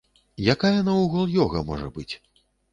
[0.53, 2.11] Якая наогул ёга можа быць?